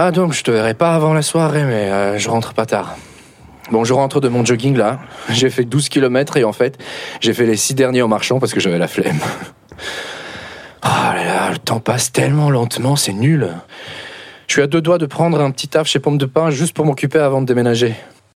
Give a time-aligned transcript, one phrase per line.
[0.00, 2.96] Ah donc, je te verrai pas avant la soirée, mais euh, je rentre pas tard.
[3.72, 5.00] Bon, je rentre de mon jogging là.
[5.28, 6.78] J'ai fait 12 km et en fait,
[7.18, 9.18] j'ai fait les 6 derniers en marchant parce que j'avais la flemme.
[10.84, 13.48] Oh là là, le temps passe tellement lentement, c'est nul.
[14.46, 16.74] Je suis à deux doigts de prendre un petit taf chez Pomme de Pain juste
[16.74, 17.96] pour m'occuper avant de déménager.